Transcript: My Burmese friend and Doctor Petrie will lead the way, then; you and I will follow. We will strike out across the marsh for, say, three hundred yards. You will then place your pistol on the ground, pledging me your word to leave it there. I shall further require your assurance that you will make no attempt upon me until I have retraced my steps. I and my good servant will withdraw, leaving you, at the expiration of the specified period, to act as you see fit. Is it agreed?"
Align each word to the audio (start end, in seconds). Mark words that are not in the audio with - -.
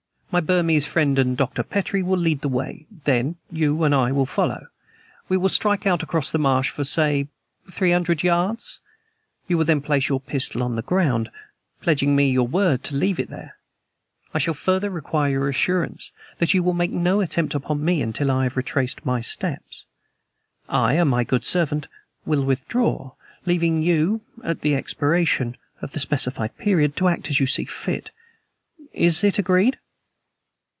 My 0.33 0.39
Burmese 0.39 0.85
friend 0.85 1.19
and 1.19 1.35
Doctor 1.35 1.61
Petrie 1.61 2.01
will 2.01 2.17
lead 2.17 2.39
the 2.39 2.47
way, 2.47 2.87
then; 3.03 3.35
you 3.51 3.83
and 3.83 3.93
I 3.93 4.13
will 4.13 4.25
follow. 4.25 4.67
We 5.27 5.35
will 5.35 5.49
strike 5.49 5.85
out 5.85 6.03
across 6.03 6.31
the 6.31 6.37
marsh 6.37 6.69
for, 6.69 6.85
say, 6.85 7.27
three 7.69 7.91
hundred 7.91 8.23
yards. 8.23 8.79
You 9.49 9.57
will 9.57 9.65
then 9.65 9.81
place 9.81 10.07
your 10.07 10.21
pistol 10.21 10.63
on 10.63 10.77
the 10.77 10.83
ground, 10.83 11.29
pledging 11.81 12.15
me 12.15 12.31
your 12.31 12.47
word 12.47 12.81
to 12.85 12.95
leave 12.95 13.19
it 13.19 13.29
there. 13.29 13.57
I 14.33 14.37
shall 14.39 14.53
further 14.53 14.89
require 14.89 15.31
your 15.31 15.49
assurance 15.49 16.11
that 16.37 16.53
you 16.53 16.63
will 16.63 16.71
make 16.73 16.91
no 16.91 17.19
attempt 17.19 17.53
upon 17.53 17.83
me 17.83 18.01
until 18.01 18.31
I 18.31 18.43
have 18.43 18.55
retraced 18.55 19.05
my 19.05 19.19
steps. 19.19 19.83
I 20.69 20.93
and 20.93 21.09
my 21.09 21.25
good 21.25 21.43
servant 21.43 21.89
will 22.25 22.45
withdraw, 22.45 23.15
leaving 23.45 23.81
you, 23.81 24.21
at 24.45 24.61
the 24.61 24.75
expiration 24.75 25.57
of 25.81 25.91
the 25.91 25.99
specified 25.99 26.57
period, 26.57 26.95
to 26.95 27.09
act 27.09 27.29
as 27.29 27.41
you 27.41 27.45
see 27.47 27.65
fit. 27.65 28.11
Is 28.93 29.25
it 29.25 29.37
agreed?" 29.37 29.77